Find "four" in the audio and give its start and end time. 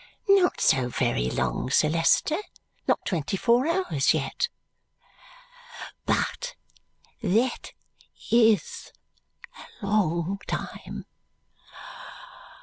3.37-3.67